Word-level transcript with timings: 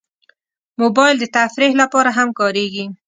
موبایل 0.81 1.15
د 1.19 1.25
تفریح 1.35 1.71
لپاره 1.81 2.09
هم 2.17 2.29
کارېږي. 2.39 2.85